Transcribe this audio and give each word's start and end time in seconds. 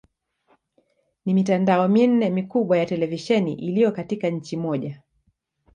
Ni 1.25 1.33
mitandao 1.33 1.87
minne 1.87 2.29
mikubwa 2.29 2.77
ya 2.77 2.85
televisheni 2.85 3.53
iliyo 3.53 3.91
katika 3.91 4.29
nchi 4.29 4.57
moja. 4.57 5.01